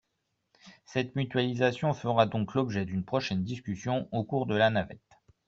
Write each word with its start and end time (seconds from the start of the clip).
Cette 0.83 1.15
mutualisation 1.15 1.93
fera 1.93 2.25
donc 2.25 2.55
l’objet 2.55 2.85
d’une 2.85 3.05
prochaine 3.05 3.43
discussion 3.43 4.09
au 4.11 4.23
cours 4.23 4.47
de 4.47 4.55
la 4.55 4.71
navette. 4.71 5.19